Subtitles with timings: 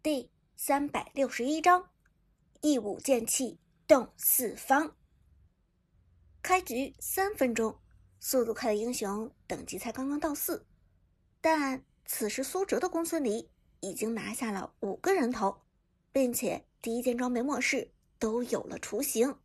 [0.00, 1.90] 第三百六十一章，
[2.60, 3.58] 一舞剑气
[3.88, 4.96] 动四方。
[6.40, 7.80] 开局三分钟，
[8.20, 10.64] 速度快的英雄等级才刚刚到四，
[11.40, 13.50] 但此时苏哲的公孙离
[13.80, 15.62] 已经拿下了五个人头，
[16.12, 17.90] 并且第一件装备末世
[18.20, 19.36] 都有了雏形。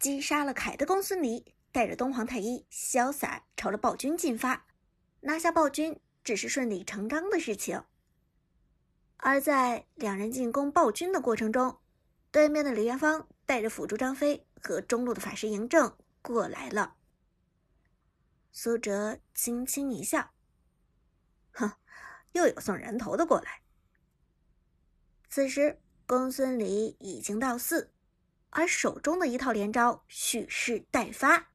[0.00, 4.66] 击杀了凯的公孙离带着东皇太一潇洒朝着暴君进发，
[5.20, 7.84] 拿下暴君只是顺理成章的事情。
[9.24, 11.78] 而在两人进攻暴君的过程中，
[12.32, 16.96] 对面的李元芳带着辅助张飞和中路的法师嬴政过来了。
[18.50, 20.32] 苏哲轻轻一笑
[21.54, 21.70] ：“哼，
[22.32, 23.62] 又有送人头的过来。”
[25.30, 27.92] 此时公孙离已经到四，
[28.50, 31.52] 而手中的一套连招蓄势待发。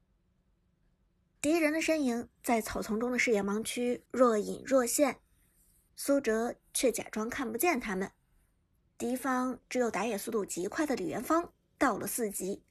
[1.42, 5.20] 敌人的身影在草丛中的视野盲区若隐若现。
[6.00, 8.12] 苏哲却假装看不见他们。
[8.96, 12.62] 敌方只有打野速度极快的李元芳到了四级，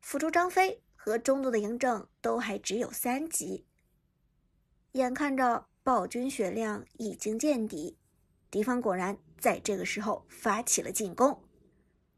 [0.00, 3.66] 辅助张飞和中路的嬴政都还只有三级。
[4.92, 7.98] 眼看着暴君血量已经见底，
[8.48, 11.42] 敌方果然在这个时候发起了进攻。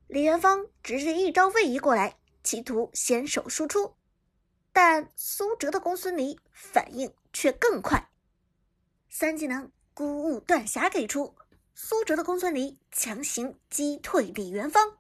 [0.08, 3.96] 李元芳直接一招位移过来，企图先手输出，
[4.74, 8.10] 但苏哲的公孙离反应却更快，
[9.08, 9.72] 三技能。
[10.00, 11.36] 孤鹜断霞给出，
[11.74, 14.96] 苏哲的公孙离强行击退李元芳，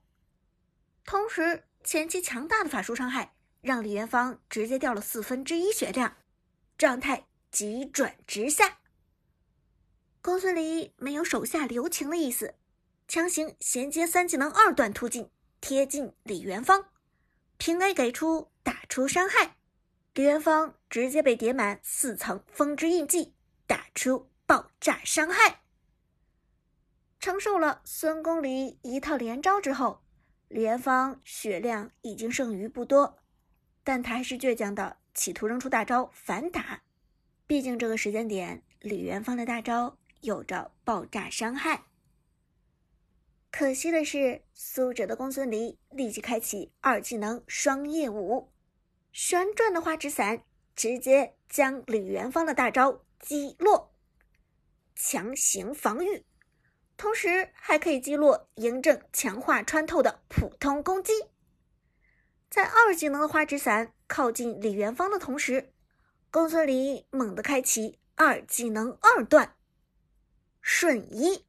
[1.06, 6.18] 同时前期强大的法术伤害让李元芳直接掉了四分之一血量，
[6.76, 8.80] 状态急转直下。
[10.20, 12.56] 公孙离没有手下留情的意思，
[13.08, 15.30] 强行衔接三技能二段突进，
[15.62, 16.90] 贴近李元芳，
[17.56, 19.56] 平 A 给出打出伤害，
[20.12, 23.32] 李元芳直接被叠满四层风之印记，
[23.66, 24.29] 打出。
[24.50, 25.60] 爆炸伤害，
[27.20, 30.02] 承受了孙公离一套连招之后，
[30.48, 33.20] 李元芳血量已经剩余不多，
[33.84, 36.82] 但他还是倔强的企图扔出大招反打。
[37.46, 41.84] 毕竟这个时间点，李元芳的大招有着爆炸伤害。
[43.52, 48.50] 可惜的是，苏哲的公孙离立即开启二技能双叶舞，
[49.12, 50.42] 旋转的花纸伞
[50.74, 53.89] 直接将李元芳的大招击落。
[55.02, 56.26] 强行防御，
[56.98, 61.12] 同时还可以击落嬴政强化穿透的普通攻击。
[62.50, 65.72] 在二技能的花枝伞靠近李元芳的同时，
[66.30, 69.56] 公孙离猛地开启二技能二段
[70.60, 71.46] 瞬移，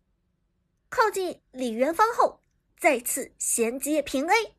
[0.89, 2.41] 靠近李元芳后
[2.79, 4.56] 再次衔接平 A。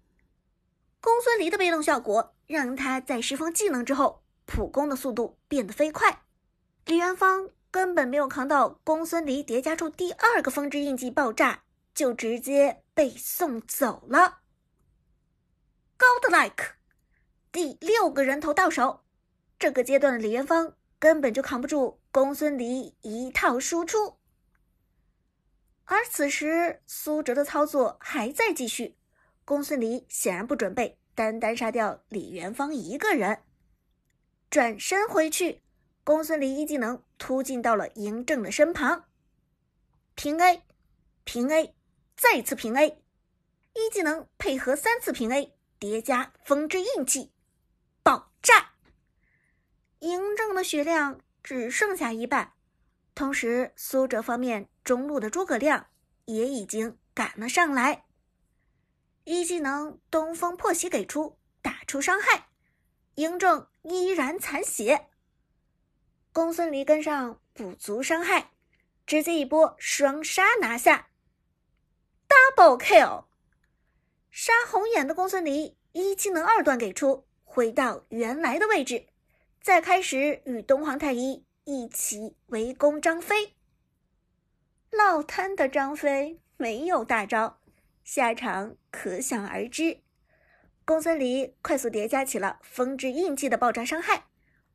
[1.00, 6.24] 公孙离的被动效果让他在释放技能之后，普攻的速度变得飞快。
[6.84, 7.48] 李元芳。
[7.72, 11.62] 根本没有扛到公孙离叠加出第二个风之印记爆炸，
[11.94, 14.43] 就直接被送走了。
[15.99, 16.72] Godlike，
[17.50, 19.05] 第六个人头到手，
[19.59, 24.19] 这个阶段的李元芳根本就扛不住公孙离一套输出。
[25.84, 28.99] 而此时苏哲的操作还在继续，
[29.47, 33.43] 公孙离显然不准备单单杀掉李元芳一个人，
[34.50, 35.62] 转身回去。
[36.04, 39.05] 公孙离一技能突进到了嬴政的身旁，
[40.16, 40.65] 平 A，
[41.22, 41.72] 平 A，
[42.16, 43.00] 再次平 A，
[43.75, 47.31] 一技能配合三次平 A 叠加风之印记，
[48.03, 48.72] 爆炸！
[50.00, 52.55] 嬴政的血量只剩下一半，
[53.15, 55.87] 同时苏哲方面中路的诸葛亮
[56.25, 58.04] 也已经赶了上来，
[59.22, 62.49] 一技能东风破袭给出，打出伤害，
[63.15, 65.06] 嬴政依然残血。
[66.32, 68.53] 公孙离跟上补足伤害，
[69.06, 71.10] 直接一波双杀拿下
[72.26, 73.26] ，double kill，
[74.31, 79.09] 杀红眼的公孙离一技能二段给出，回到原来的位置，
[79.60, 83.54] 再开始与东皇太一一起围攻张飞。
[84.91, 87.60] 落摊的张飞没有大招，
[88.04, 90.01] 下场可想而知。
[90.86, 94.24] 公孙离快速叠加起了风之印记的爆炸伤害。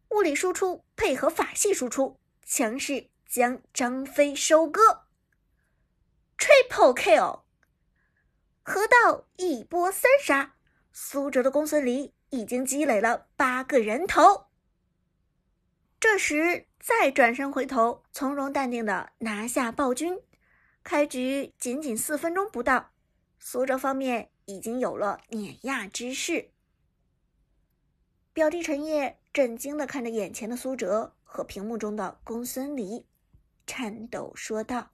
[0.10, 5.06] 物理输出配合法系输出，强势将张飞收割。
[6.38, 7.42] Triple kill，
[8.64, 10.56] 河道一波三杀，
[10.92, 14.48] 苏哲的公孙离已经积累了八个人头。
[16.00, 20.22] 这时再转身回头，从容淡定的拿下暴君。
[20.84, 22.92] 开局仅仅四分钟不到，
[23.40, 26.52] 苏哲方面已经有了碾压之势。
[28.38, 33.04] 表弟陈烨震惊的看着眼前的苏哲和屏幕中的公孙离，
[33.66, 34.92] 颤抖说道：“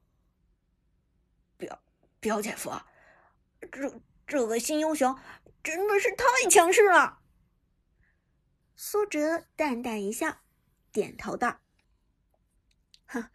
[2.22, 2.72] 表姐夫，
[3.70, 5.20] 这这个新英雄
[5.62, 7.20] 真的是太强势了。
[8.78, 10.38] 苏哲淡淡一笑，
[10.94, 11.60] 点头道
[13.08, 13.26] ：“哼，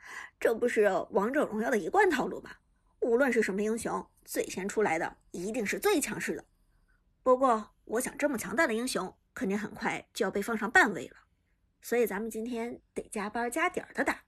[0.40, 2.52] 这不是王者荣耀的一贯套路吗？
[3.00, 6.46] 无论是什么英雄，最先出来的一定是最强势的。
[7.22, 11.16] 不过，我想这么强大的英雄，肯定很快就要被放上半位了，
[11.80, 14.24] 所以咱们今天得加班加点的打。”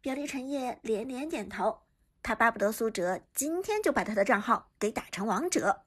[0.00, 1.82] 表弟陈烨连连点头，
[2.22, 5.84] 他巴不得苏哲今天就把他的账号给打成王者。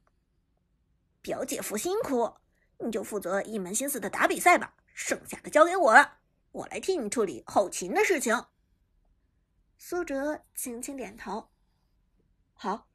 [1.21, 2.35] 表姐夫辛苦，
[2.79, 6.11] 你就负责一门心思的打比赛吧，剩下的交给我，
[6.51, 8.45] 我来替你处理后勤的事情。
[9.77, 11.49] 苏哲轻轻点头，
[12.53, 12.89] 好。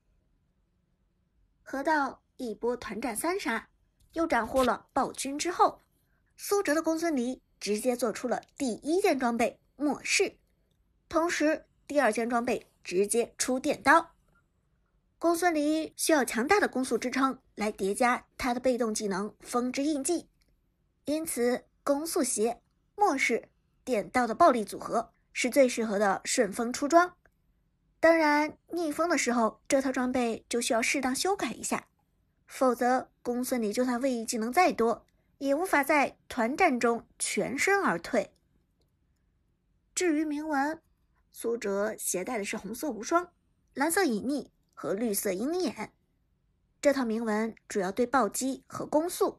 [1.62, 3.69] 河道一波团战三杀，
[4.12, 5.80] 又斩获了暴君之后，
[6.36, 10.36] 苏哲的公孙离直接做出了第一件装备末世。
[11.08, 14.12] 同时，第二件装备直接出电刀。
[15.18, 20.28] 公孙离需要强大的攻速支撑来叠加他的被动技能风之印记，
[21.04, 22.62] 因此攻速鞋、
[22.96, 23.48] 末世、
[23.84, 27.14] 电刀的暴力组合是最适合的顺风出装。
[27.98, 31.86] 当然，逆风的时候这套装备就需要适当修改一下，
[32.50, 35.06] 否则公孙离就算位移技能再多，
[35.38, 38.34] 也无法在团战中全身而退。
[39.94, 40.82] 至于铭文。
[41.32, 43.32] 苏哲携带的是红色无双、
[43.72, 45.92] 蓝色隐匿和绿色鹰眼，
[46.82, 49.38] 这套铭文主要对暴击和攻速，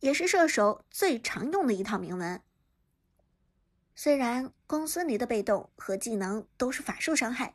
[0.00, 2.42] 也是射手最常用的一套铭文。
[3.94, 7.54] 虽然公孙离的被动和技能都是法术伤害，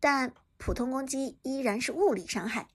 [0.00, 2.68] 但普通攻击依然是物理伤害，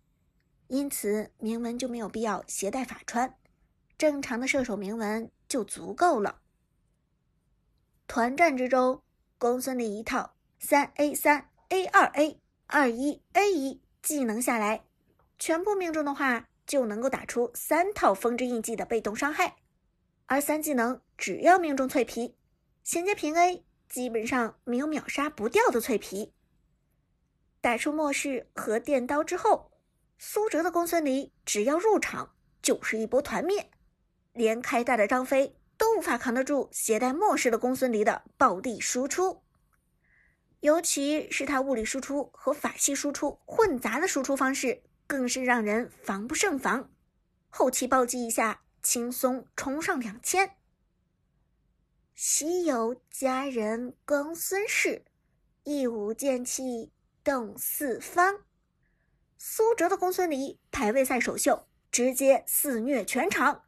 [0.67, 3.37] 因此铭文就没有必要携带法穿，
[3.97, 6.41] 正常的射手铭文就足够了。
[8.07, 9.01] 团战之中，
[9.37, 10.33] 公孙离一套。
[10.57, 14.83] 三 A 三 A 二 A 二一 A 一技能下来，
[15.37, 19.57] 全部命中的话，就能够打出三套风之印记的被动伤害。
[20.25, 22.35] 而三技能只要命中脆皮，
[22.83, 26.31] 衔接平 A，基本上没有秒杀不掉的脆皮。
[27.61, 29.71] 打出末世和电刀之后，
[30.17, 33.69] 苏哲的公孙离只要入场就是一波团灭，
[34.33, 39.43] 连开大的张飞都无法扛得住携带末世的公孙离的暴力输出。
[40.61, 46.89] 尤其是他物理输出和法系输出混杂的输出方式，更是让人防不胜防。
[47.49, 50.55] 后期暴击一下，轻松冲上两千。
[52.15, 55.05] 西游佳人公孙氏，
[55.63, 56.91] 一舞剑气
[57.23, 58.45] 动四方。
[59.47, 63.63] 苏哲的公孙离排位赛首秀，直接肆虐全场，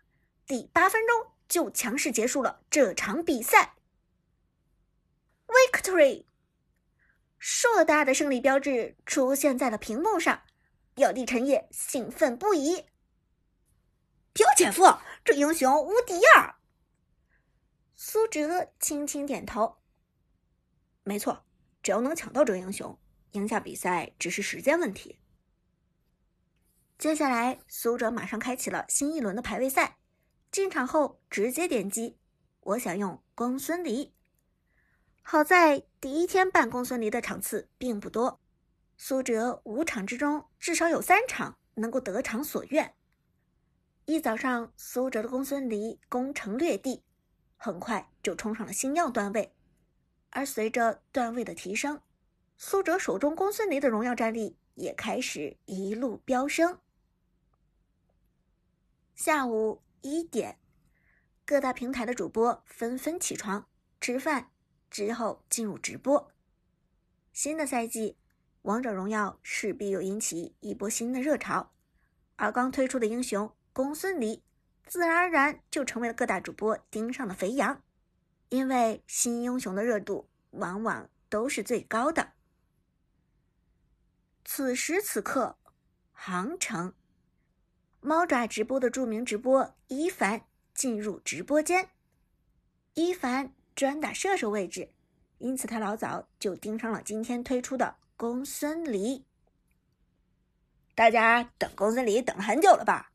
[0.47, 3.75] 第八分钟就强势结束了这场比赛。
[5.45, 6.25] Victory！
[7.38, 10.41] 硕大的胜利标志出现在了屏幕上，
[10.95, 12.85] 表弟陈烨兴奋不已。
[14.33, 16.57] 表姐夫，这英雄无敌啊！
[17.95, 19.77] 苏哲轻轻点头。
[21.03, 21.45] 没错，
[21.83, 22.97] 只要能抢到这英雄，
[23.33, 25.19] 赢下比赛只是时间问题。
[26.98, 29.98] 接下来，苏哲马上开启了新一轮的排位赛。
[30.52, 32.18] 进场后直接点击，
[32.62, 34.16] 我想用公孙离。
[35.22, 38.40] 好在第一天办公孙离的场次并不多，
[38.98, 42.96] 苏哲五场之中至少有三场能够得偿所愿。
[44.06, 47.04] 一早上，苏哲的公孙离攻城略地，
[47.58, 49.54] 很快就冲上了星耀段位。
[50.32, 52.01] 而随着段位的提升，
[52.58, 56.80] 苏哲手中公孙离的荣耀战力也开始一路飙升。
[59.27, 60.57] 下午一点，
[61.46, 63.67] 各大平台的主播纷纷起床
[64.00, 64.51] 吃饭。
[64.89, 66.31] 之后进入直播。
[67.34, 68.15] 新的赛季，
[68.62, 71.74] 王者荣耀势必又引起一波新的热潮，
[72.38, 74.41] 而刚推出的英雄公孙离，
[74.86, 77.84] 自然而然就成为了各大主播盯上的肥羊。
[78.48, 82.31] 因为新英雄的热度往往都是最高的。
[84.46, 85.57] 此时此刻，
[86.13, 86.93] 杭城
[88.01, 90.42] 猫爪直播的著名直播一凡
[90.74, 91.89] 进入直播间，
[92.94, 93.54] 一凡。
[93.75, 94.89] 专打射手位置，
[95.38, 99.24] 因此他老早就盯上了今天推出的公孙离。
[100.96, 103.12] 大家等公孙离等很久了吧？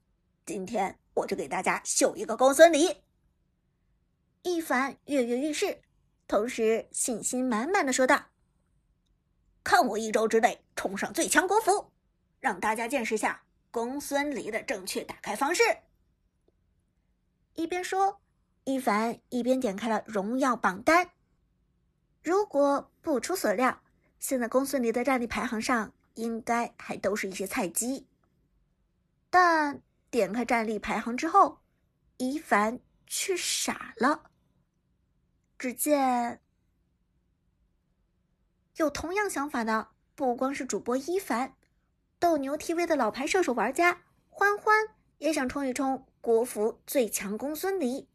[0.46, 2.98] 今天我就给大家秀一个公孙离。
[4.42, 5.80] 一凡跃跃欲试，
[6.28, 8.26] 同时信心满满的说道
[9.64, 11.90] ：“看我一周之内冲上最强国服，
[12.38, 15.64] 让大家见识下公孙离的正确打开方式。”
[17.54, 18.20] 一边说。
[18.64, 21.10] 一凡一边点开了荣耀榜单。
[22.22, 23.82] 如果不出所料，
[24.20, 28.06] 现在公孙离的战力排行上应该还都是一些菜鸡。
[29.30, 31.58] 但点开战力排行之后，
[32.18, 34.30] 伊凡却傻了。
[35.58, 36.40] 只见
[38.76, 41.56] 有同样想法的，不光是主播伊凡，
[42.22, 48.08] 斗牛 TV 的老牌射手玩家欢欢也想冲一冲国服最强公孙离。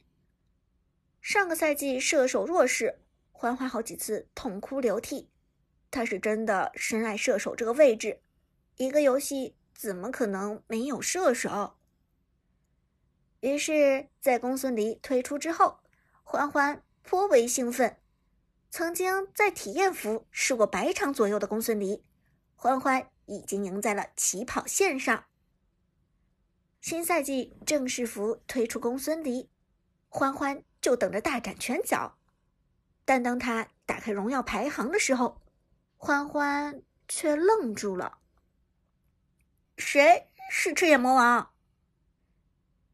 [1.20, 3.02] 上个赛季射手弱势，
[3.34, 5.30] 欢欢好几次痛哭流涕。
[5.92, 8.22] 他是真的深爱射手这个位置，
[8.78, 11.76] 一个游戏怎么可能没有射手？
[13.42, 15.82] 于是，在公孙离推出之后，
[16.24, 17.98] 欢欢颇为兴奋。
[18.70, 22.06] 曾经在体验服试过百场左右的公孙离，
[22.56, 25.26] 欢欢已经赢在了起跑线上。
[26.82, 29.50] 新赛季正式服推出公孙离，
[30.10, 32.18] 欢欢就等着大展拳脚。
[33.06, 35.42] 但当他打开荣耀排行的时候，
[35.96, 38.18] 欢欢却愣住了。
[39.78, 41.52] 谁是赤焰魔王？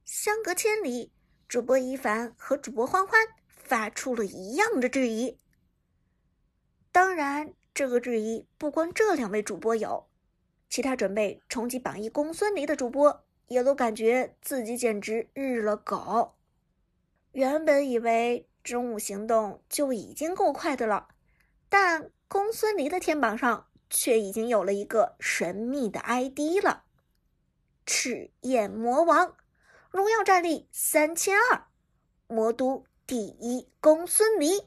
[0.06, 1.12] 相隔千里，
[1.48, 5.40] 主播一凡和主播欢欢发出了一样的质疑。
[6.92, 10.08] 当然，这个质疑不光这两位主播有，
[10.74, 16.34] 其他准备冲击榜一公孙离的主播也都感觉自己简直日了狗。
[17.34, 21.10] 原本以为中午行动就已经够快的了，
[21.70, 22.10] 但。
[22.28, 26.86] 公孙离的天榜上却已经有了一个神秘的 ID 了，
[27.86, 29.36] 赤焰魔王，
[29.92, 31.68] 荣耀战力三千二，
[32.26, 34.64] 魔都第一公孙离。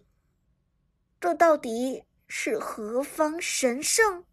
[1.21, 4.25] 这到底是何方神圣？